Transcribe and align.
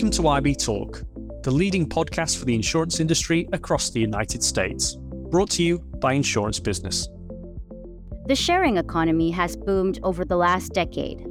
Welcome 0.00 0.12
to 0.12 0.28
IB 0.28 0.54
Talk, 0.54 1.02
the 1.42 1.50
leading 1.50 1.86
podcast 1.86 2.38
for 2.38 2.46
the 2.46 2.54
insurance 2.54 3.00
industry 3.00 3.46
across 3.52 3.90
the 3.90 4.00
United 4.00 4.42
States, 4.42 4.96
brought 5.30 5.50
to 5.50 5.62
you 5.62 5.78
by 6.00 6.14
Insurance 6.14 6.58
Business. 6.58 7.06
The 8.24 8.34
sharing 8.34 8.78
economy 8.78 9.30
has 9.32 9.58
boomed 9.58 10.00
over 10.02 10.24
the 10.24 10.38
last 10.38 10.72
decade. 10.72 11.22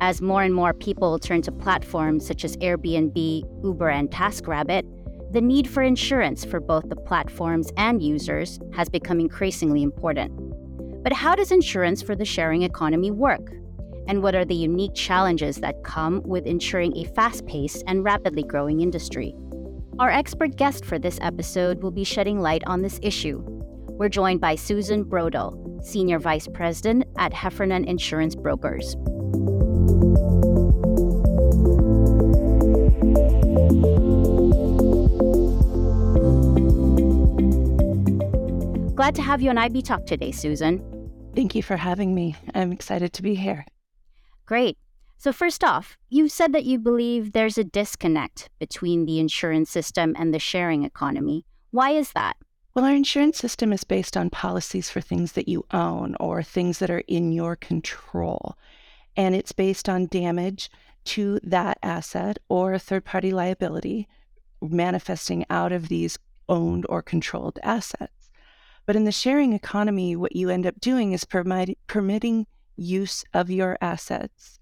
As 0.00 0.22
more 0.22 0.44
and 0.44 0.54
more 0.54 0.72
people 0.72 1.18
turn 1.18 1.42
to 1.42 1.50
platforms 1.50 2.24
such 2.24 2.44
as 2.44 2.56
Airbnb, 2.58 3.64
Uber, 3.64 3.88
and 3.88 4.08
TaskRabbit, 4.08 5.32
the 5.32 5.40
need 5.40 5.68
for 5.68 5.82
insurance 5.82 6.44
for 6.44 6.60
both 6.60 6.88
the 6.88 6.94
platforms 6.94 7.72
and 7.76 8.00
users 8.00 8.60
has 8.72 8.88
become 8.88 9.18
increasingly 9.18 9.82
important. 9.82 10.30
But 11.02 11.12
how 11.12 11.34
does 11.34 11.50
insurance 11.50 12.02
for 12.02 12.14
the 12.14 12.24
sharing 12.24 12.62
economy 12.62 13.10
work? 13.10 13.52
And 14.08 14.22
what 14.22 14.34
are 14.34 14.44
the 14.44 14.54
unique 14.54 14.94
challenges 14.94 15.56
that 15.56 15.84
come 15.84 16.22
with 16.24 16.46
insuring 16.46 16.96
a 16.96 17.04
fast 17.14 17.46
paced 17.46 17.84
and 17.86 18.04
rapidly 18.04 18.42
growing 18.42 18.80
industry. 18.80 19.34
Our 19.98 20.10
expert 20.10 20.56
guest 20.56 20.84
for 20.84 20.98
this 20.98 21.18
episode 21.20 21.82
will 21.82 21.90
be 21.90 22.04
shedding 22.04 22.40
light 22.40 22.62
on 22.66 22.82
this 22.82 22.98
issue. 23.02 23.42
We're 23.44 24.08
joined 24.08 24.40
by 24.40 24.54
Susan 24.54 25.04
Brodahl, 25.04 25.84
Senior 25.84 26.18
Vice 26.18 26.48
President 26.48 27.04
at 27.18 27.32
Heffernan 27.32 27.84
Insurance 27.84 28.34
Brokers. 28.34 28.96
Glad 38.96 39.14
to 39.16 39.22
have 39.22 39.42
you 39.42 39.50
on 39.50 39.58
IB 39.58 39.82
Talk 39.82 40.06
today, 40.06 40.30
Susan. 40.30 40.80
Thank 41.34 41.54
you 41.54 41.62
for 41.62 41.76
having 41.76 42.14
me. 42.14 42.36
I'm 42.54 42.72
excited 42.72 43.12
to 43.14 43.22
be 43.22 43.34
here. 43.34 43.66
Great. 44.52 44.76
So, 45.16 45.32
first 45.32 45.64
off, 45.64 45.96
you 46.10 46.28
said 46.28 46.52
that 46.52 46.66
you 46.66 46.78
believe 46.78 47.32
there's 47.32 47.56
a 47.56 47.64
disconnect 47.64 48.50
between 48.58 49.06
the 49.06 49.18
insurance 49.18 49.70
system 49.70 50.14
and 50.18 50.34
the 50.34 50.38
sharing 50.38 50.84
economy. 50.84 51.46
Why 51.70 51.92
is 51.92 52.12
that? 52.12 52.36
Well, 52.74 52.84
our 52.84 52.94
insurance 52.94 53.38
system 53.38 53.72
is 53.72 53.82
based 53.82 54.14
on 54.14 54.28
policies 54.28 54.90
for 54.90 55.00
things 55.00 55.32
that 55.32 55.48
you 55.48 55.64
own 55.70 56.16
or 56.20 56.42
things 56.42 56.80
that 56.80 56.90
are 56.90 57.02
in 57.08 57.32
your 57.32 57.56
control. 57.56 58.58
And 59.16 59.34
it's 59.34 59.52
based 59.52 59.88
on 59.88 60.04
damage 60.04 60.70
to 61.04 61.40
that 61.44 61.78
asset 61.82 62.38
or 62.50 62.76
third 62.76 63.06
party 63.06 63.32
liability 63.32 64.06
manifesting 64.60 65.46
out 65.48 65.72
of 65.72 65.88
these 65.88 66.18
owned 66.50 66.84
or 66.90 67.00
controlled 67.00 67.58
assets. 67.62 68.28
But 68.84 68.96
in 68.96 69.04
the 69.04 69.12
sharing 69.12 69.54
economy, 69.54 70.14
what 70.14 70.36
you 70.36 70.50
end 70.50 70.66
up 70.66 70.78
doing 70.78 71.12
is 71.12 71.24
permit- 71.24 71.78
permitting 71.86 72.46
use 72.76 73.24
of 73.34 73.50
your 73.50 73.78
assets 73.80 74.58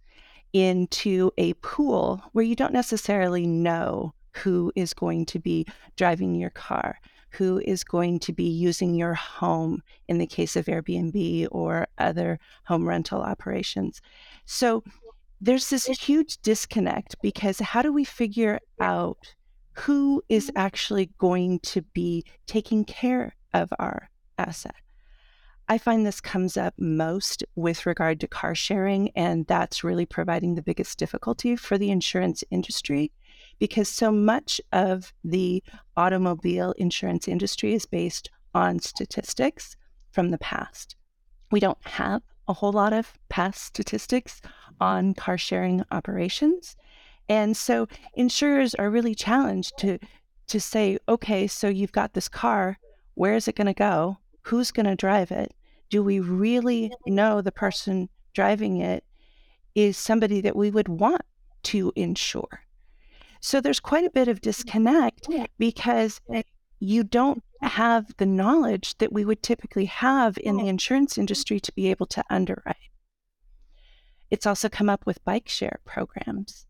into 0.53 1.31
a 1.39 1.55
pool 1.55 2.23
where 2.33 2.45
you 2.45 2.57
don't 2.57 2.73
necessarily 2.73 3.47
know 3.47 4.13
who 4.37 4.73
is 4.75 4.95
going 4.95 5.27
to 5.27 5.39
be 5.39 5.67
driving 5.97 6.35
your 6.35 6.51
car, 6.51 6.99
who 7.31 7.61
is 7.65 7.85
going 7.85 8.19
to 8.19 8.33
be 8.33 8.49
using 8.49 8.95
your 8.95 9.15
home 9.15 9.83
in 10.09 10.19
the 10.19 10.27
case 10.27 10.57
of 10.57 10.67
Airbnb 10.67 11.49
or 11.51 11.87
other 11.99 12.39
home 12.65 12.89
rental 12.89 13.23
operations. 13.23 14.01
So 14.47 14.83
there's 15.41 15.71
this 15.71 15.87
huge 15.87 16.39
disconnect 16.43 17.17
because 17.23 17.59
how 17.61 17.83
do 17.83 17.93
we 17.93 18.05
figure 18.05 18.59
out 18.81 19.35
who 19.73 20.23
is 20.29 20.49
mm-hmm. 20.49 20.59
actually 20.59 21.11
going 21.19 21.61
to 21.61 21.83
be 21.83 22.25
taking 22.47 22.85
care 22.85 23.35
of 23.55 23.73
our 23.79 24.11
asset? 24.39 24.75
I 25.71 25.79
find 25.79 26.05
this 26.05 26.21
comes 26.21 26.57
up 26.57 26.75
most 26.79 27.45
with 27.55 27.87
regard 27.87 28.19
to 28.21 28.27
car 28.27 28.57
sharing, 28.57 29.11
and 29.11 29.47
that's 29.47 29.85
really 29.85 30.05
providing 30.05 30.57
the 30.57 30.63
biggest 30.63 30.99
difficulty 30.99 31.55
for 31.55 31.79
the 31.79 31.93
insurance 31.93 32.43
industry 32.51 33.13
because 33.61 33.89
so 33.89 34.11
much 34.11 34.61
of 34.73 35.13
the 35.23 35.63
automobile 35.97 36.73
insurance 36.73 37.29
industry 37.29 37.73
is 37.73 37.87
based 37.87 38.31
on 38.53 38.81
statistics 38.81 39.77
from 40.11 40.33
the 40.33 40.39
past. 40.39 40.97
We 41.53 41.61
don't 41.61 41.79
have 41.87 42.23
a 42.49 42.53
whole 42.53 42.73
lot 42.73 42.93
of 42.93 43.13
past 43.29 43.63
statistics 43.63 44.43
on 44.81 45.15
car 45.15 45.39
sharing 45.39 45.85
operations. 45.93 46.75
And 47.29 47.57
so 47.57 47.87
insurers 48.15 48.75
are 48.75 48.91
really 48.91 49.15
challenged 49.15 49.79
to 49.79 50.01
to 50.49 50.59
say, 50.59 50.99
okay, 51.09 51.47
so 51.47 51.69
you've 51.69 51.93
got 51.93 52.15
this 52.15 52.27
car, 52.27 52.77
where 53.15 53.37
is 53.37 53.47
it 53.47 53.55
going 53.55 53.69
to 53.69 53.73
go? 53.73 54.19
Who's 54.43 54.73
going 54.73 54.87
to 54.87 54.97
drive 54.97 55.31
it? 55.31 55.55
Do 55.91 56.03
we 56.03 56.21
really 56.21 56.93
know 57.07 57.41
the 57.41 57.53
person 57.53 58.09
driving 58.33 58.79
it 58.79 59.05
is 59.75 59.97
somebody 59.97 60.41
that 60.41 60.57
we 60.57 60.71
would 60.71 60.89
want 60.89 61.23
to 61.65 61.93
insure? 61.97 62.65
So 63.41 63.61
there's 63.61 63.81
quite 63.81 64.05
a 64.05 64.11
bit 64.11 64.29
of 64.29 64.37
mm-hmm. 64.37 64.51
disconnect 64.51 65.29
because 65.59 66.21
you 66.79 67.05
don't 67.05 67.43
have 67.63 68.15
the 68.17 68.27
knowledge 68.27 68.97
that 68.99 69.13
we 69.13 69.25
would 69.25 69.43
typically 69.43 69.87
have 69.87 70.39
in 70.39 70.57
the 70.57 70.69
insurance 70.69 71.13
mm-hmm. 71.13 71.23
industry 71.23 71.61
to 71.61 71.73
be 71.73 71.91
able 71.91 72.07
to 72.07 72.25
underwrite. 72.31 72.77
It's 74.31 74.47
also 74.47 74.69
come 74.69 74.89
up 74.89 75.07
with 75.07 75.25
bike 75.25 75.49
share 75.49 75.81
programs. 75.85 76.67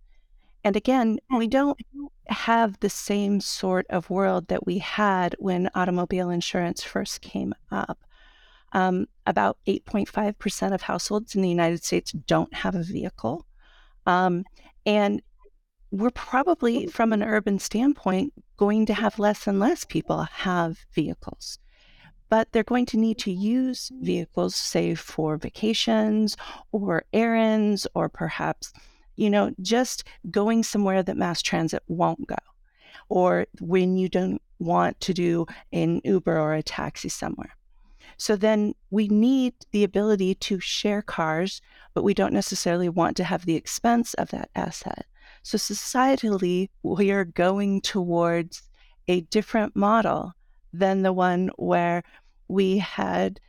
And 0.64 0.76
again, 0.76 1.18
we 1.30 1.46
don't 1.46 1.78
mm-hmm. 1.78 2.06
have 2.32 2.78
the 2.80 2.90
same 2.90 3.40
sort 3.40 3.86
of 3.90 4.10
world 4.10 4.48
that 4.48 4.66
we 4.66 4.78
had 4.78 5.36
when 5.38 5.70
automobile 5.74 6.30
insurance 6.30 6.82
first 6.82 7.20
came 7.20 7.54
up. 7.70 7.98
Um, 8.72 9.06
about 9.26 9.58
8.5% 9.66 10.74
of 10.74 10.82
households 10.82 11.34
in 11.34 11.42
the 11.42 11.48
United 11.48 11.84
States 11.84 12.12
don't 12.12 12.54
have 12.54 12.74
a 12.74 12.82
vehicle. 12.82 13.46
Um, 14.06 14.44
and 14.86 15.22
we're 15.90 16.10
probably, 16.10 16.86
from 16.86 17.12
an 17.12 17.22
urban 17.22 17.58
standpoint, 17.58 18.32
going 18.56 18.86
to 18.86 18.94
have 18.94 19.18
less 19.18 19.46
and 19.46 19.58
less 19.58 19.84
people 19.84 20.22
have 20.22 20.78
vehicles. 20.94 21.58
But 22.28 22.52
they're 22.52 22.62
going 22.62 22.86
to 22.86 22.96
need 22.96 23.18
to 23.18 23.32
use 23.32 23.90
vehicles, 24.00 24.54
say, 24.54 24.94
for 24.94 25.36
vacations 25.36 26.36
or 26.70 27.04
errands, 27.12 27.88
or 27.94 28.08
perhaps, 28.08 28.72
you 29.16 29.30
know, 29.30 29.52
just 29.60 30.04
going 30.30 30.62
somewhere 30.62 31.02
that 31.02 31.16
mass 31.16 31.42
transit 31.42 31.82
won't 31.88 32.24
go, 32.28 32.36
or 33.08 33.46
when 33.60 33.96
you 33.96 34.08
don't 34.08 34.40
want 34.60 35.00
to 35.00 35.12
do 35.12 35.46
an 35.72 36.00
Uber 36.04 36.38
or 36.38 36.54
a 36.54 36.62
taxi 36.62 37.08
somewhere. 37.08 37.56
So 38.20 38.36
then 38.36 38.74
we 38.90 39.08
need 39.08 39.54
the 39.72 39.82
ability 39.82 40.34
to 40.34 40.60
share 40.60 41.00
cars, 41.00 41.62
but 41.94 42.04
we 42.04 42.12
don't 42.12 42.34
necessarily 42.34 42.90
want 42.90 43.16
to 43.16 43.24
have 43.24 43.46
the 43.46 43.56
expense 43.56 44.12
of 44.12 44.28
that 44.28 44.50
asset. 44.54 45.06
So 45.42 45.56
societally, 45.56 46.68
we 46.82 47.10
are 47.12 47.24
going 47.24 47.80
towards 47.80 48.68
a 49.08 49.22
different 49.22 49.74
model 49.74 50.34
than 50.70 51.00
the 51.00 51.14
one 51.14 51.48
where 51.56 52.02
we 52.46 52.76
had, 52.76 53.40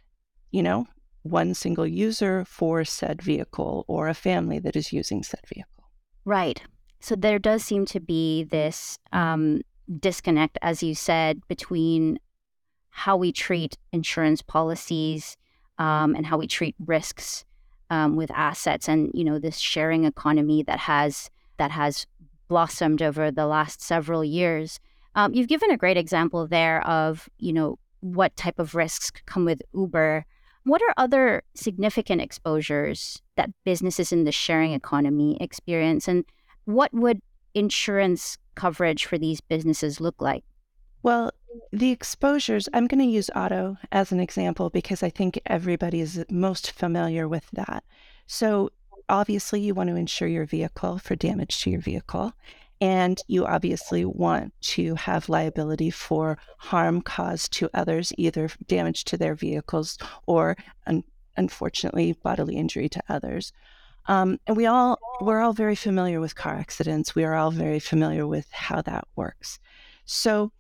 you 0.52 0.64
know, 0.64 0.88
one 1.24 1.54
single 1.54 1.86
user 1.86 2.46
for 2.46 2.86
said 2.86 3.22
vehicle 3.22 3.84
or 3.90 4.08
a 4.08 4.14
family 4.14 4.60
that 4.60 4.78
is 4.78 4.94
using 4.94 5.22
said 5.22 5.42
vehicle. 5.54 5.84
Right. 6.24 6.62
So 7.02 7.18
there 7.18 7.40
does 7.40 7.62
seem 7.62 7.86
to 7.88 8.00
be 8.00 8.46
this 8.46 8.98
um, 9.12 9.64
disconnect, 10.00 10.58
as 10.62 10.82
you 10.82 10.96
said, 10.96 11.42
between 11.50 12.20
how 12.92 13.18
we 13.18 13.32
treat 13.32 13.78
insurance 13.92 14.42
policies 14.42 15.38
um, 15.78 16.16
and 16.16 16.26
how 16.26 16.38
we 16.38 16.48
treat 16.48 16.76
risks 16.86 17.44
um, 17.90 18.16
with 18.16 18.32
assets. 18.32 18.88
And 18.88 19.12
you 19.14 19.24
know 19.24 19.40
this 19.40 19.58
sharing 19.58 20.06
economy 20.06 20.64
that 20.64 20.80
has 20.80 21.30
that 21.58 21.72
has 21.72 22.06
blossomed 22.48 23.02
over 23.02 23.32
the 23.32 23.48
last 23.48 23.82
several 23.82 24.24
years 24.24 24.80
um, 25.16 25.34
you've 25.34 25.48
given 25.48 25.72
a 25.72 25.78
great 25.78 25.98
example 25.98 26.48
there 26.48 26.86
of 26.88 27.30
you 27.38 27.54
know 27.54 27.78
what 28.00 28.36
type 28.36 28.60
of 28.60 28.76
risks 28.76 29.12
come 29.26 29.46
with 29.46 29.62
uber. 29.74 30.26
What 30.64 30.82
are 30.82 30.94
other 30.98 31.44
significant 31.56 32.22
exposures 32.22 33.22
that 33.36 33.50
businesses 33.64 34.12
in 34.12 34.24
the 34.24 34.32
sharing 34.32 34.74
economy 34.74 35.38
experience? 35.42 36.08
And 36.08 36.24
what 36.66 36.94
would 36.94 37.20
insurance 37.54 38.38
coverage 38.56 39.06
for 39.06 39.18
these 39.18 39.42
businesses 39.42 40.00
look 40.00 40.22
like? 40.22 40.44
Well, 41.04 41.32
the 41.72 41.92
exposures, 41.92 42.68
I'm 42.74 42.88
going 42.88 43.00
to 43.00 43.06
use 43.06 43.30
auto 43.36 43.78
as 43.92 44.12
an 44.12 44.20
example 44.20 44.70
because 44.70 45.04
I 45.04 45.10
think 45.10 45.40
everybody 45.46 46.02
is 46.02 46.24
most 46.30 46.72
familiar 46.72 47.28
with 47.28 47.50
that. 47.52 47.84
So, 48.28 48.72
obviously, 49.10 49.62
you 49.62 49.74
want 49.74 49.90
to 49.90 49.96
insure 49.96 50.28
your 50.28 50.46
vehicle 50.46 51.00
for 51.00 51.16
damage 51.16 51.62
to 51.64 51.70
your 51.70 51.82
vehicle. 51.82 52.34
And 52.80 53.22
you 53.28 53.46
obviously 53.46 54.06
want 54.06 54.54
to 54.62 54.96
have 54.96 55.30
liability 55.30 55.92
for 55.92 56.40
harm 56.58 57.02
caused 57.02 57.54
to 57.54 57.70
others, 57.74 58.12
either 58.18 58.50
damage 58.68 59.04
to 59.06 59.18
their 59.18 59.36
vehicles 59.36 60.00
or, 60.26 60.58
un- 60.88 61.04
unfortunately, 61.38 62.14
bodily 62.24 62.56
injury 62.56 62.90
to 62.90 63.04
others. 63.08 63.54
Um, 64.08 64.40
and 64.48 64.58
we 64.58 64.66
all 64.66 64.98
we're 65.22 65.42
all 65.42 65.54
very 65.54 65.76
familiar 65.76 66.20
with 66.20 66.36
car 66.36 66.56
accidents. 66.56 67.14
We 67.14 67.24
are 67.24 67.36
all 67.36 67.52
very 67.52 67.80
familiar 67.80 68.26
with 68.26 68.50
how 68.52 68.82
that 68.82 69.08
works. 69.16 69.60
So 70.06 70.52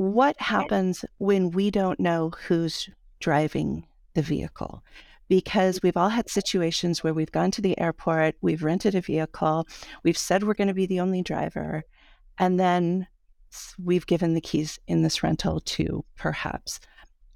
what 0.00 0.40
happens 0.40 1.04
when 1.18 1.50
we 1.50 1.70
don't 1.70 2.00
know 2.00 2.30
who's 2.46 2.88
driving 3.20 3.86
the 4.14 4.22
vehicle? 4.22 4.82
because 5.28 5.80
we've 5.80 5.96
all 5.96 6.08
had 6.08 6.28
situations 6.28 7.04
where 7.04 7.14
we've 7.14 7.30
gone 7.30 7.52
to 7.52 7.62
the 7.62 7.78
airport, 7.78 8.34
we've 8.40 8.64
rented 8.64 8.96
a 8.96 9.00
vehicle, 9.00 9.64
we've 10.02 10.18
said 10.18 10.42
we're 10.42 10.54
going 10.54 10.66
to 10.66 10.74
be 10.74 10.86
the 10.86 10.98
only 10.98 11.22
driver, 11.22 11.84
and 12.36 12.58
then 12.58 13.06
we've 13.78 14.08
given 14.08 14.34
the 14.34 14.40
keys 14.40 14.80
in 14.88 15.02
this 15.02 15.22
rental 15.22 15.60
to 15.60 16.04
perhaps 16.16 16.80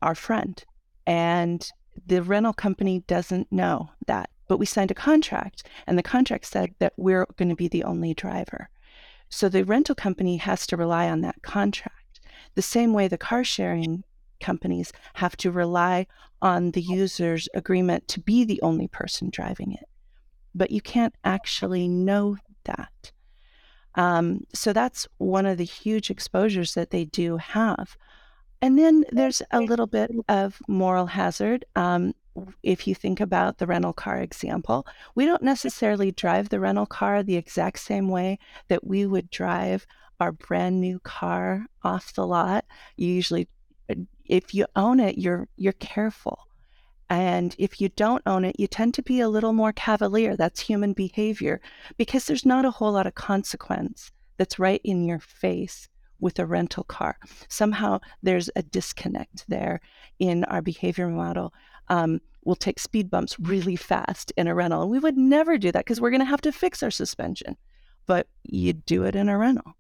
our 0.03 0.17
friend. 0.17 0.65
And 1.07 1.71
the 2.05 2.21
rental 2.21 2.53
company 2.53 3.05
doesn't 3.07 3.53
know 3.53 3.91
that, 4.09 4.29
but 4.49 4.59
we 4.59 4.67
signed 4.67 4.91
a 4.91 4.95
contract, 4.95 5.63
and 5.87 5.97
the 5.97 6.03
contract 6.03 6.47
said 6.47 6.75
that 6.81 6.95
we're 6.97 7.27
going 7.37 7.51
to 7.51 7.55
be 7.55 7.69
the 7.69 7.85
only 7.85 8.13
driver. 8.13 8.71
So 9.29 9.49
the 9.49 9.65
rental 9.65 9.95
company 9.95 10.37
has 10.39 10.67
to 10.67 10.77
rely 10.77 11.09
on 11.09 11.21
that 11.21 11.43
contract. 11.43 11.94
The 12.55 12.63
same 12.63 12.93
way 12.93 13.09
the 13.09 13.19
car 13.19 13.45
sharing 13.45 14.05
companies 14.41 14.93
have 15.15 15.37
to 15.39 15.51
rely 15.51 16.07
on 16.43 16.73
the 16.73 16.83
user's 16.83 17.49
agreement 17.55 18.07
to 18.09 18.21
be 18.21 18.45
the 18.45 18.61
only 18.63 18.89
person 18.89 19.31
driving 19.31 19.73
it. 19.73 19.89
But 20.55 20.71
you 20.71 20.81
can't 20.81 21.15
actually 21.25 21.89
know 21.89 22.37
that. 22.65 23.13
Um, 23.95 24.41
so 24.53 24.73
that's 24.73 25.07
one 25.19 25.47
of 25.47 25.59
the 25.59 25.65
huge 25.65 26.11
exposures 26.11 26.75
that 26.75 26.91
they 26.91 27.05
do 27.05 27.37
have. 27.39 27.97
And 28.61 28.79
then 28.79 29.05
there's 29.11 29.43
a 29.51 29.61
little 29.61 29.87
bit 29.87 30.11
of 30.29 30.61
moral 30.69 31.07
hazard. 31.07 31.65
Um, 31.77 32.15
if 32.63 32.87
you 32.87 32.95
think 32.95 33.21
about 33.21 33.59
the 33.59 33.67
rental 33.67 33.93
car 33.93 34.19
example, 34.19 34.87
we 35.15 35.25
don't 35.25 35.43
necessarily 35.43 36.11
drive 36.11 36.49
the 36.49 36.61
rental 36.61 36.87
car 36.87 37.23
the 37.23 37.37
exact 37.37 37.79
same 37.79 38.09
way 38.09 38.39
that 38.69 38.87
we 38.87 39.07
would 39.07 39.31
drive 39.31 39.87
our 40.21 40.33
brand 40.33 40.81
new 40.81 40.99
car 41.01 41.67
off 41.83 42.15
the 42.15 42.27
lot. 42.27 42.65
You 42.97 43.09
usually, 43.09 43.49
uh, 43.91 43.95
if 44.25 44.55
you 44.55 44.67
own 44.77 45.01
it, 45.01 45.19
you're 45.19 45.49
you're 45.57 45.73
careful. 45.75 46.47
And 47.11 47.55
if 47.59 47.81
you 47.81 47.91
don't 47.91 48.23
own 48.27 48.45
it, 48.45 48.59
you 48.59 48.67
tend 48.67 48.95
to 48.95 49.03
be 49.03 49.21
a 49.21 49.29
little 49.29 49.53
more 49.53 49.73
cavalier. 49.73 50.37
That's 50.37 50.61
human 50.61 50.95
behavior 50.95 51.61
because 51.99 52.27
there's 52.27 52.47
not 52.47 52.65
a 52.65 52.71
whole 52.71 52.93
lot 52.93 53.07
of 53.07 53.15
consequence 53.15 54.11
that's 54.39 54.59
right 54.59 54.81
in 54.85 55.05
your 55.05 55.21
face 55.21 55.89
with 56.21 56.39
a 56.39 56.47
rental 56.47 56.85
car. 56.85 57.19
Somehow 57.49 58.01
there's 58.23 58.49
a 58.57 58.63
disconnect 58.63 59.45
there 59.49 59.81
in 60.19 60.45
our 60.45 60.63
behavior 60.63 61.09
model. 61.09 61.53
Um, 61.89 62.21
we'll 62.45 62.57
take 62.57 62.79
speed 62.79 63.11
bumps 63.11 63.39
really 63.41 63.77
fast 63.77 64.33
in 64.37 64.47
a 64.47 64.55
rental. 64.55 64.83
And 64.83 64.91
we 64.91 64.99
would 64.99 65.17
never 65.17 65.59
do 65.59 65.73
that 65.73 65.85
because 65.85 66.01
we're 66.01 66.11
going 66.11 66.21
to 66.21 66.27
have 66.27 66.43
to 66.43 66.53
fix 66.53 66.83
our 66.83 66.91
suspension. 66.91 67.57
But 68.07 68.27
you 68.45 68.75
do 68.75 69.05
it 69.05 69.17
in 69.17 69.29
a 69.29 69.39
rental. 69.39 69.75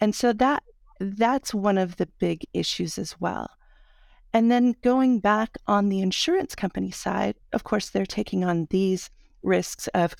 And 0.00 0.14
so 0.14 0.32
that 0.34 0.62
that's 1.00 1.54
one 1.54 1.78
of 1.78 1.96
the 1.96 2.06
big 2.18 2.46
issues 2.52 2.98
as 2.98 3.18
well. 3.20 3.50
And 4.32 4.50
then 4.50 4.74
going 4.82 5.20
back 5.20 5.56
on 5.66 5.88
the 5.88 6.00
insurance 6.00 6.54
company 6.54 6.90
side, 6.90 7.36
of 7.52 7.64
course, 7.64 7.90
they're 7.90 8.04
taking 8.04 8.44
on 8.44 8.66
these 8.70 9.10
risks 9.42 9.86
of 9.88 10.14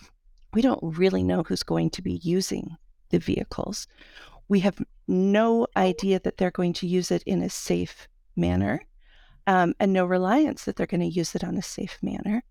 we 0.53 0.63
don't 0.63 0.81
really 0.83 1.25
know 1.25 1.43
who's 1.43 1.65
going 1.65 1.91
to 1.91 2.03
be 2.03 2.21
using 2.23 2.77
the 3.11 3.19
vehicles. 3.19 3.89
We 4.49 4.61
have 4.61 4.81
no 5.09 5.67
idea 5.77 6.21
that 6.21 6.37
they're 6.37 6.51
going 6.51 6.75
to 6.75 6.87
use 6.87 7.11
it 7.11 7.23
in 7.25 7.43
a 7.43 7.51
safe 7.51 8.07
manner 8.37 8.81
um, 9.47 9.75
and 9.81 9.93
no 9.93 10.05
reliance 10.05 10.65
that 10.65 10.77
they're 10.77 10.87
going 10.87 11.01
to 11.01 11.07
use 11.07 11.35
it 11.35 11.45
on 11.45 11.57
a 11.57 11.63
safe 11.63 11.99
manner. 12.03 12.43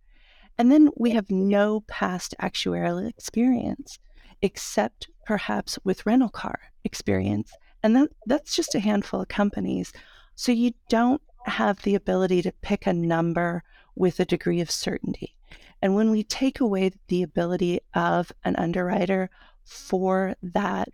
And 0.58 0.72
then 0.72 0.90
we 0.96 1.12
have 1.12 1.32
no 1.32 1.82
past 1.88 2.36
actuarial 2.40 3.08
experience 3.08 4.00
except 4.42 5.10
perhaps 5.26 5.80
with 5.84 6.06
rental 6.06 6.30
car 6.30 6.60
experience. 6.84 7.52
And 7.82 7.96
that, 7.96 8.10
that's 8.26 8.56
just 8.56 8.76
a 8.76 8.80
handful 8.80 9.22
of 9.22 9.30
companies. 9.30 9.94
So 10.36 10.52
you 10.52 10.72
don't 10.90 11.22
have 11.46 11.82
the 11.82 11.96
ability 11.96 12.42
to 12.44 12.52
pick 12.62 12.86
a 12.86 12.94
number 12.94 13.64
with 13.96 14.20
a 14.20 14.26
degree 14.26 14.62
of 14.62 14.72
certainty. 14.72 15.36
And 15.82 15.96
when 15.96 16.12
we 16.12 16.24
take 16.24 16.60
away 16.60 16.92
the 17.08 17.24
ability 17.24 17.82
of 17.94 18.32
an 18.46 18.56
underwriter 18.56 19.30
for 19.64 20.36
that, 20.42 20.90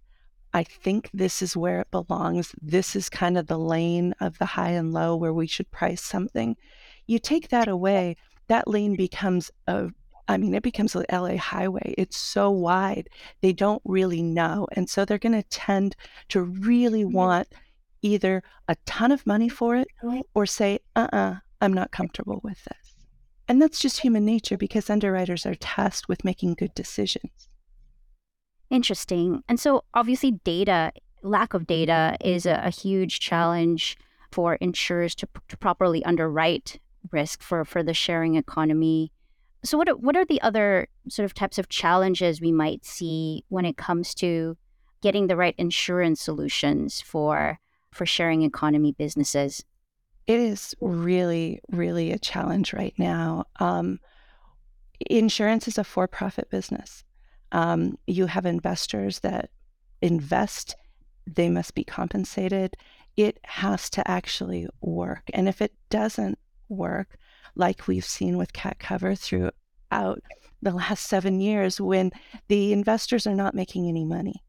I 0.54 0.64
think 0.64 1.10
this 1.14 1.42
is 1.42 1.56
where 1.56 1.82
it 1.82 1.92
belongs. 1.92 2.54
This 2.62 2.96
is 2.96 3.10
kind 3.10 3.38
of 3.38 3.48
the 3.48 3.60
lane 3.60 4.16
of 4.20 4.38
the 4.40 4.46
high 4.46 4.72
and 4.72 4.92
low 4.94 5.16
where 5.16 5.34
we 5.34 5.48
should 5.48 5.70
price 5.72 6.02
something. 6.02 6.56
You 7.08 7.20
take 7.20 7.50
that 7.50 7.68
away, 7.68 8.16
that 8.48 8.68
lane 8.68 8.96
becomes 8.96 9.52
a 9.68 9.90
I 10.28 10.38
mean, 10.38 10.54
it 10.54 10.62
becomes 10.62 10.94
the 10.94 11.08
LA 11.12 11.38
highway. 11.38 11.96
It's 11.98 12.16
so 12.16 12.52
wide, 12.52 13.10
they 13.42 13.52
don't 13.52 13.82
really 13.84 14.22
know. 14.22 14.68
And 14.74 14.88
so 14.88 15.04
they're 15.04 15.18
going 15.18 15.34
to 15.34 15.50
tend 15.50 15.96
to 16.30 16.42
really 16.42 17.04
mm-hmm. 17.04 17.14
want 17.14 17.48
either 18.04 18.44
a 18.68 18.76
ton 18.86 19.12
of 19.12 19.26
money 19.26 19.50
for 19.50 19.76
it 19.76 19.88
or 20.36 20.46
say, 20.46 20.80
uh 20.96 21.08
uh-uh, 21.12 21.18
uh, 21.18 21.36
i 21.62 21.66
am 21.66 21.74
not 21.74 21.92
comfortable 21.92 22.40
with 22.44 22.64
this. 22.64 22.94
And 23.48 23.60
that's 23.60 23.80
just 23.80 24.02
human 24.02 24.24
nature 24.24 24.56
because 24.56 24.92
underwriters 24.92 25.48
are 25.48 25.56
tasked 25.56 26.08
with 26.08 26.24
making 26.24 26.54
good 26.54 26.76
decisions. 26.76 27.50
Interesting. 28.70 29.44
And 29.50 29.60
so, 29.60 29.84
obviously, 29.94 30.32
data, 30.32 30.92
lack 31.24 31.54
of 31.54 31.66
data 31.66 32.18
is 32.24 32.46
a, 32.46 32.62
a 32.64 32.70
huge 32.70 33.20
challenge 33.20 33.98
for 34.32 34.56
insurers 34.56 35.16
to, 35.16 35.28
to 35.48 35.58
properly 35.58 36.04
underwrite 36.06 36.80
risk 37.12 37.42
for, 37.42 37.66
for 37.66 37.82
the 37.82 37.94
sharing 37.94 38.36
economy. 38.36 39.12
So, 39.64 39.78
what 39.78 39.90
are, 39.90 39.96
what 39.96 40.16
are 40.16 40.26
the 40.26 40.42
other 40.42 40.88
sort 41.10 41.26
of 41.26 41.34
types 41.34 41.58
of 41.58 41.70
challenges 41.70 42.40
we 42.40 42.52
might 42.52 42.86
see 42.86 43.44
when 43.50 43.66
it 43.66 43.78
comes 43.78 44.14
to 44.16 44.56
getting 45.02 45.28
the 45.28 45.36
right 45.36 45.56
insurance 45.58 46.22
solutions 46.22 47.02
for 47.02 47.60
for 47.92 48.06
sharing 48.06 48.44
economy 48.44 48.92
businesses? 48.92 49.66
It 50.28 50.40
is 50.40 50.76
really, 50.80 51.60
really 51.72 52.12
a 52.12 52.20
challenge 52.20 52.72
right 52.72 52.94
now. 53.00 53.46
Um, 53.60 54.00
insurance 55.10 55.68
is 55.68 55.80
a 55.80 55.84
for 55.84 56.08
profit 56.08 56.52
business. 56.52 57.04
Um, 57.52 57.98
you 58.08 58.26
have 58.28 58.46
investors 58.46 59.20
that 59.20 59.50
invest, 60.02 60.76
they 61.26 61.50
must 61.50 61.76
be 61.76 61.84
compensated. 61.84 62.76
It 63.18 63.40
has 63.44 63.90
to 63.92 64.10
actually 64.10 64.68
work. 64.82 65.24
And 65.34 65.50
if 65.50 65.62
it 65.62 65.74
doesn't 65.90 66.40
work, 66.70 67.18
like 67.56 67.88
we've 67.88 68.06
seen 68.06 68.38
with 68.38 68.54
cat 68.54 68.80
cover 68.80 69.16
throughout 69.16 70.22
the 70.62 70.72
last 70.72 71.08
seven 71.08 71.40
years, 71.40 71.82
when 71.82 72.12
the 72.48 72.74
investors 72.74 73.26
are 73.26 73.36
not 73.36 73.56
making 73.56 73.88
any 73.88 74.06
money, 74.06 74.44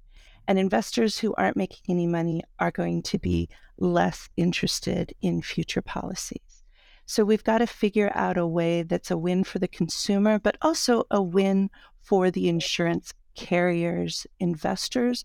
and 0.46 0.58
investors 0.58 1.18
who 1.18 1.34
aren't 1.34 1.56
making 1.56 1.84
any 1.88 2.06
money 2.06 2.42
are 2.58 2.72
going 2.72 3.02
to 3.02 3.18
be 3.18 3.48
less 3.78 4.28
interested 4.36 5.14
in 5.22 5.42
future 5.42 5.82
policies. 5.82 6.64
So 7.06 7.24
we've 7.24 7.44
got 7.44 7.58
to 7.58 7.66
figure 7.66 8.12
out 8.14 8.36
a 8.36 8.46
way 8.46 8.82
that's 8.82 9.10
a 9.10 9.18
win 9.18 9.42
for 9.44 9.58
the 9.58 9.68
consumer, 9.68 10.38
but 10.38 10.56
also 10.62 11.04
a 11.10 11.20
win 11.20 11.70
for 12.02 12.30
the 12.30 12.48
insurance 12.48 13.12
carriers, 13.34 14.26
investors, 14.38 15.24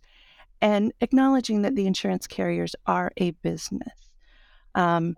and 0.62 0.94
acknowledging 1.01 1.62
that 1.63 1.75
the 1.75 1.88
insurance 1.88 2.27
carriers 2.27 2.75
are 2.86 3.12
a 3.17 3.32
business. 3.32 4.10
Um, 4.74 5.15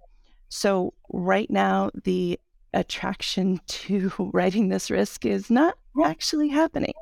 so, 0.49 0.93
right 1.09 1.49
now, 1.49 1.91
the 2.03 2.39
attraction 2.73 3.59
to 3.67 4.11
writing 4.33 4.69
this 4.69 4.89
risk 4.89 5.25
is 5.25 5.49
not 5.49 5.77
actually 6.03 6.49
happening 6.49 6.93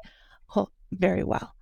very 1.00 1.24
well. 1.24 1.54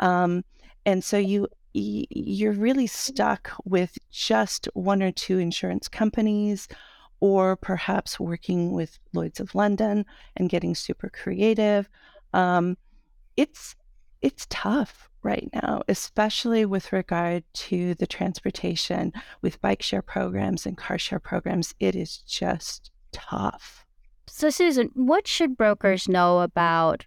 Um, 0.00 0.44
and 0.86 1.02
so 1.02 1.18
you 1.18 1.48
you're 1.74 2.52
really 2.52 2.86
stuck 2.86 3.52
with 3.64 3.98
just 4.10 4.68
one 4.72 5.02
or 5.02 5.12
two 5.12 5.38
insurance 5.38 5.86
companies 5.86 6.66
or 7.20 7.56
perhaps 7.56 8.18
working 8.18 8.72
with 8.72 8.98
Lloyd's 9.12 9.38
of 9.38 9.54
London 9.54 10.04
and 10.36 10.48
getting 10.48 10.74
super 10.74 11.08
creative. 11.10 11.88
Um, 12.32 12.76
it's 13.36 13.74
it's 14.20 14.46
tough 14.50 15.08
right 15.22 15.48
now, 15.52 15.82
especially 15.88 16.64
with 16.64 16.92
regard 16.92 17.44
to 17.52 17.94
the 17.94 18.06
transportation 18.06 19.12
with 19.42 19.60
bike 19.60 19.82
share 19.82 20.02
programs 20.02 20.66
and 20.66 20.76
car 20.76 20.98
share 20.98 21.20
programs. 21.20 21.74
It 21.78 21.94
is 21.94 22.18
just 22.18 22.90
tough. 23.12 23.84
So, 24.26 24.50
Susan, 24.50 24.90
what 24.94 25.26
should 25.26 25.56
brokers 25.56 26.08
know 26.08 26.40
about 26.40 27.06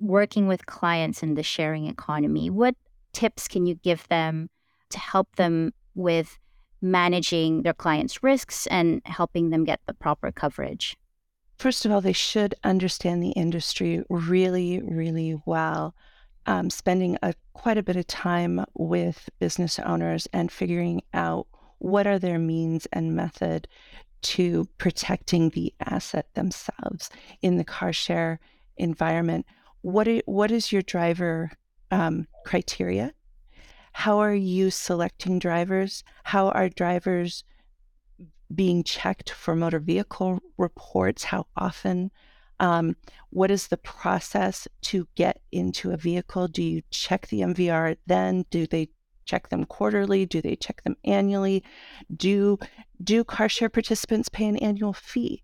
working 0.00 0.46
with 0.46 0.66
clients 0.66 1.22
in 1.22 1.34
the 1.34 1.42
sharing 1.42 1.86
economy? 1.86 2.50
What 2.50 2.74
tips 3.12 3.48
can 3.48 3.66
you 3.66 3.74
give 3.76 4.08
them 4.08 4.50
to 4.90 4.98
help 4.98 5.36
them 5.36 5.72
with 5.94 6.38
managing 6.80 7.62
their 7.62 7.74
clients' 7.74 8.22
risks 8.22 8.66
and 8.66 9.00
helping 9.04 9.50
them 9.50 9.64
get 9.64 9.80
the 9.86 9.94
proper 9.94 10.32
coverage? 10.32 10.96
First 11.64 11.86
of 11.86 11.92
all, 11.92 12.02
they 12.02 12.12
should 12.12 12.54
understand 12.62 13.22
the 13.22 13.30
industry 13.30 14.04
really, 14.10 14.82
really 14.82 15.40
well. 15.46 15.94
Um, 16.44 16.68
spending 16.68 17.16
a, 17.22 17.32
quite 17.54 17.78
a 17.78 17.82
bit 17.82 17.96
of 17.96 18.06
time 18.06 18.66
with 18.74 19.30
business 19.38 19.78
owners 19.78 20.28
and 20.34 20.52
figuring 20.52 21.00
out 21.14 21.46
what 21.78 22.06
are 22.06 22.18
their 22.18 22.38
means 22.38 22.84
and 22.92 23.16
method 23.16 23.66
to 24.34 24.68
protecting 24.76 25.48
the 25.48 25.72
asset 25.86 26.26
themselves 26.34 27.08
in 27.40 27.56
the 27.56 27.64
car 27.64 27.94
share 27.94 28.40
environment. 28.76 29.46
What, 29.80 30.06
are, 30.06 30.20
what 30.26 30.50
is 30.50 30.70
your 30.70 30.82
driver 30.82 31.50
um, 31.90 32.28
criteria. 32.44 33.14
How 33.92 34.18
are 34.18 34.34
you 34.34 34.70
selecting 34.70 35.38
drivers? 35.38 36.04
How 36.24 36.50
are 36.50 36.68
drivers 36.68 37.42
being 38.54 38.82
checked 38.84 39.30
for 39.30 39.54
motor 39.54 39.78
vehicle 39.78 40.40
reports, 40.58 41.24
how 41.24 41.46
often, 41.56 42.10
um, 42.60 42.96
what 43.30 43.50
is 43.50 43.68
the 43.68 43.76
process 43.78 44.68
to 44.82 45.08
get 45.14 45.40
into 45.52 45.90
a 45.90 45.96
vehicle? 45.96 46.48
Do 46.48 46.62
you 46.62 46.82
check 46.90 47.26
the 47.28 47.40
MVR 47.40 47.96
then? 48.06 48.44
Do 48.50 48.66
they 48.66 48.88
check 49.24 49.48
them 49.48 49.64
quarterly? 49.64 50.26
Do 50.26 50.40
they 50.40 50.56
check 50.56 50.82
them 50.82 50.96
annually? 51.04 51.64
Do 52.14 52.58
do 53.02 53.24
car 53.24 53.48
share 53.48 53.68
participants 53.68 54.28
pay 54.28 54.46
an 54.46 54.56
annual 54.58 54.92
fee? 54.92 55.42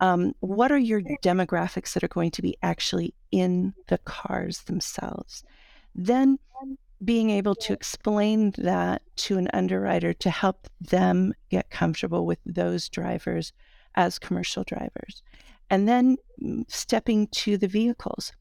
Um, 0.00 0.34
what 0.40 0.72
are 0.72 0.78
your 0.78 1.00
demographics 1.22 1.94
that 1.94 2.04
are 2.04 2.08
going 2.08 2.30
to 2.32 2.42
be 2.42 2.56
actually 2.62 3.14
in 3.30 3.74
the 3.88 3.98
cars 3.98 4.62
themselves? 4.62 5.44
Then 5.94 6.38
being 7.02 7.30
able 7.30 7.54
to 7.54 7.72
explain 7.72 8.52
that 8.58 9.02
to 9.16 9.38
an 9.38 9.48
underwriter 9.52 10.12
to 10.12 10.30
help 10.30 10.68
them 10.80 11.32
get 11.50 11.70
comfortable 11.70 12.26
with 12.26 12.38
those 12.46 12.88
drivers 12.88 13.52
as 13.94 14.18
commercial 14.18 14.64
drivers. 14.64 15.22
And 15.70 15.88
then 15.88 16.16
mm, 16.42 16.64
stepping 16.68 17.28
to 17.28 17.56
the 17.56 17.68
vehicles. 17.68 18.32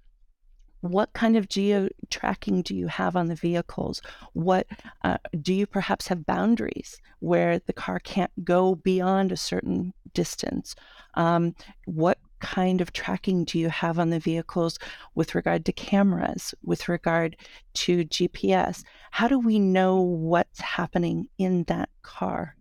What 0.81 1.13
kind 1.13 1.37
of 1.37 1.47
geo 1.47 1.87
tracking 2.09 2.61
do 2.61 2.75
you 2.75 2.87
have 2.87 3.15
on 3.15 3.27
the 3.27 3.35
vehicles? 3.35 4.01
What 4.33 4.67
uh, 5.03 5.17
do 5.41 5.53
you 5.53 5.65
perhaps 5.65 6.09
have 6.09 6.25
boundaries 6.25 6.99
where 7.19 7.59
the 7.59 7.71
car 7.71 7.99
can't 7.99 8.31
go 8.43 8.75
beyond 8.75 9.31
a 9.31 9.37
certain 9.37 9.93
distance? 10.13 10.75
Um, 11.13 11.55
what 11.85 12.17
kind 12.43 12.81
of 12.81 12.91
tracking 12.91 13.45
do 13.45 13.57
you 13.57 13.69
have 13.69 13.97
on 13.97 14.09
the 14.09 14.19
vehicles 14.19 14.77
with 15.15 15.33
regard 15.33 15.63
to 15.65 15.71
cameras, 15.71 16.53
with 16.61 16.89
regard 16.89 17.37
to 17.73 18.03
GPS? 18.03 18.83
How 19.11 19.29
do 19.29 19.39
we 19.39 19.59
know 19.59 20.01
what's 20.01 20.59
happening 20.59 21.29
in 21.37 21.63
that 21.63 21.87
car? 22.01 22.57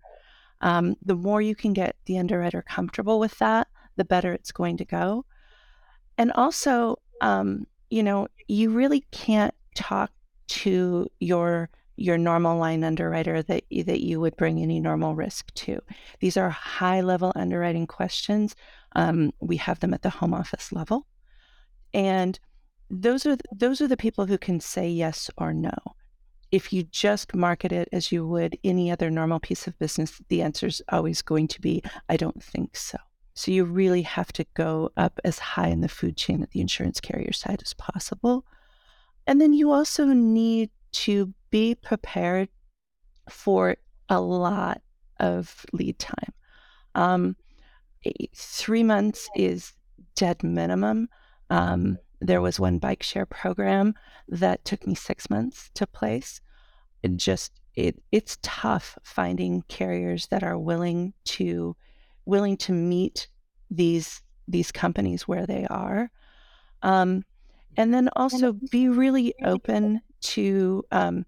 Um, 0.61 0.95
the 1.05 1.17
more 1.17 1.43
you 1.43 1.57
can 1.57 1.73
get 1.73 1.97
the 2.07 2.19
underwriter 2.19 2.63
comfortable 2.63 3.19
with 3.19 3.37
that, 3.41 3.67
the 3.97 4.05
better 4.05 4.33
it's 4.33 4.53
going 4.53 4.77
to 4.77 4.85
go. 4.85 5.25
And 6.17 6.31
also, 6.37 7.01
um, 7.21 7.67
you 7.91 8.05
know, 8.05 8.29
you 8.47 8.71
really 8.71 9.05
can't 9.11 9.55
talk 9.75 10.13
to 10.49 11.09
your 11.19 11.71
your 11.97 12.17
normal 12.17 12.59
line 12.59 12.85
underwriter 12.85 13.43
that 13.43 13.65
that 13.85 14.01
you 14.01 14.21
would 14.21 14.37
bring 14.37 14.61
any 14.61 14.81
normal 14.81 15.15
risk 15.15 15.53
to. 15.55 15.81
These 16.21 16.37
are 16.37 16.51
high 16.51 17.01
level 17.01 17.33
underwriting 17.35 17.87
questions. 17.87 18.55
Um, 18.95 19.33
we 19.41 19.57
have 19.57 19.81
them 19.81 19.95
at 19.95 20.03
the 20.03 20.11
home 20.11 20.35
office 20.35 20.73
level, 20.73 21.07
and 21.95 22.39
those 22.91 23.25
are 23.27 23.37
those 23.51 23.81
are 23.81 23.89
the 23.89 23.97
people 23.97 24.27
who 24.27 24.39
can 24.39 24.61
say 24.61 24.89
yes 24.89 25.31
or 25.39 25.53
no. 25.53 25.75
If 26.51 26.73
you 26.73 26.83
just 26.83 27.35
market 27.35 27.73
it 27.73 27.89
as 27.93 28.13
you 28.13 28.27
would 28.27 28.59
any 28.63 28.91
other 28.91 29.11
normal 29.11 29.41
piece 29.41 29.67
of 29.67 29.79
business, 29.79 30.21
the 30.29 30.43
answer 30.43 30.67
is 30.67 30.83
always 30.91 31.23
going 31.23 31.49
to 31.49 31.61
be, 31.63 31.83
I 32.11 32.19
don't 32.19 32.43
think 32.43 32.77
so. 32.77 32.99
So 33.35 33.51
you 33.51 33.65
really 33.65 34.03
have 34.03 34.33
to 34.35 34.45
go 34.53 34.91
up 34.99 35.19
as 35.25 35.39
high 35.39 35.69
in 35.69 35.81
the 35.81 35.89
food 35.89 36.19
chain 36.19 36.43
at 36.43 36.51
the 36.51 36.61
insurance 36.61 37.01
carrier 37.01 37.33
side 37.33 37.63
as 37.63 37.73
possible. 37.73 38.45
And 39.27 39.41
then 39.41 39.55
you 39.55 39.73
also 39.73 40.07
need 40.07 40.69
to 40.93 41.33
be 41.51 41.75
prepared 41.75 42.51
for 43.31 43.77
a 44.11 44.21
lot 44.21 44.83
of 45.21 45.65
lead 45.73 45.99
time. 45.99 46.33
Um, 46.95 47.37
three 48.35 48.83
months 48.83 49.29
is 49.37 49.73
dead 50.15 50.43
minimum. 50.43 51.09
Um, 51.51 51.99
there 52.21 52.41
was 52.41 52.61
one 52.61 52.79
bike 52.79 53.03
share 53.03 53.27
program 53.27 53.95
that 54.29 54.65
took 54.65 54.87
me 54.87 54.95
six 54.95 55.29
months 55.29 55.71
to 55.75 55.87
place. 55.87 56.41
It 57.03 57.17
just 57.17 57.61
it 57.75 58.01
it's 58.13 58.39
tough 58.43 58.99
finding 59.03 59.63
carriers 59.69 60.27
that 60.29 60.43
are 60.43 60.59
willing 60.59 61.15
to 61.25 61.75
willing 62.25 62.57
to 62.59 62.73
meet 62.73 63.29
these 63.71 64.23
these 64.47 64.71
companies 64.71 65.27
where 65.27 65.47
they 65.47 65.67
are. 65.69 66.11
Um, 66.83 67.25
and 67.77 67.93
then 67.93 68.09
also 68.17 68.53
be 68.53 68.89
really 68.89 69.35
open 69.45 70.01
to 70.21 70.85
um, 70.93 71.25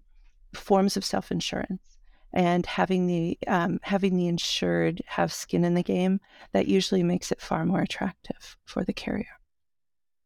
forms 0.53 0.95
of 0.95 1.03
self 1.03 1.31
insurance 1.31 1.94
and 2.35 2.65
having 2.65 3.07
the 3.07 3.37
um, 3.47 3.79
having 3.81 4.17
the 4.17 4.27
insured 4.27 5.01
have 5.07 5.31
skin 5.31 5.63
in 5.63 5.73
the 5.73 5.81
game 5.81 6.19
that 6.51 6.67
usually 6.67 7.01
makes 7.01 7.31
it 7.31 7.41
far 7.41 7.65
more 7.65 7.81
attractive 7.81 8.57
for 8.65 8.83
the 8.83 8.93
carrier. 8.93 9.39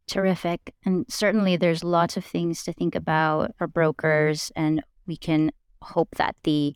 Terrific 0.08 0.74
and 0.84 1.06
certainly 1.08 1.56
there's 1.56 1.84
lots 1.84 2.18
of 2.18 2.26
things 2.26 2.64
to 2.64 2.74
think 2.74 2.96
about 2.96 3.56
for 3.58 3.68
brokers 3.68 4.52
and 4.56 4.84
we 5.06 5.16
can 5.16 5.52
hope 5.84 6.10
that 6.16 6.36
the 6.44 6.76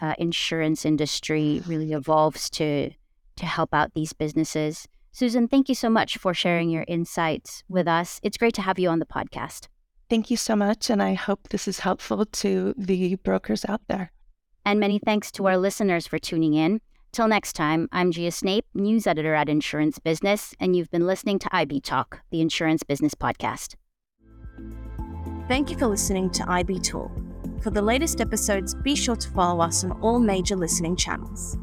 uh, 0.00 0.14
insurance 0.18 0.84
industry 0.84 1.62
really 1.66 1.92
evolves 1.92 2.50
to 2.50 2.90
to 3.36 3.46
help 3.46 3.72
out 3.72 3.94
these 3.94 4.12
businesses. 4.12 4.88
Susan 5.12 5.46
thank 5.46 5.68
you 5.68 5.76
so 5.76 5.88
much 5.88 6.18
for 6.18 6.34
sharing 6.34 6.70
your 6.70 6.84
insights 6.88 7.62
with 7.68 7.86
us. 7.86 8.18
It's 8.24 8.36
great 8.36 8.54
to 8.54 8.62
have 8.62 8.80
you 8.80 8.88
on 8.88 8.98
the 8.98 9.06
podcast. 9.06 9.68
Thank 10.10 10.28
you 10.28 10.36
so 10.36 10.56
much 10.56 10.90
and 10.90 11.02
i 11.02 11.14
hope 11.14 11.48
this 11.48 11.66
is 11.68 11.78
helpful 11.78 12.26
to 12.26 12.74
the 12.76 13.14
brokers 13.14 13.64
out 13.64 13.80
there 13.88 14.12
and 14.64 14.80
many 14.80 14.98
thanks 14.98 15.30
to 15.32 15.46
our 15.46 15.56
listeners 15.56 16.06
for 16.06 16.18
tuning 16.18 16.54
in. 16.54 16.80
Till 17.12 17.28
next 17.28 17.52
time, 17.52 17.88
I'm 17.92 18.10
Gia 18.10 18.30
Snape, 18.30 18.64
news 18.74 19.06
editor 19.06 19.34
at 19.34 19.48
Insurance 19.48 19.98
Business, 19.98 20.54
and 20.58 20.74
you've 20.74 20.90
been 20.90 21.06
listening 21.06 21.38
to 21.40 21.54
IB 21.54 21.80
Talk, 21.80 22.20
the 22.30 22.40
Insurance 22.40 22.82
Business 22.82 23.14
Podcast. 23.14 23.74
Thank 25.48 25.70
you 25.70 25.76
for 25.76 25.86
listening 25.86 26.30
to 26.30 26.50
IB 26.50 26.78
Talk. 26.80 27.10
For 27.62 27.70
the 27.70 27.82
latest 27.82 28.20
episodes, 28.20 28.74
be 28.74 28.96
sure 28.96 29.16
to 29.16 29.28
follow 29.30 29.62
us 29.62 29.84
on 29.84 29.92
all 30.00 30.18
major 30.18 30.56
listening 30.56 30.96
channels. 30.96 31.58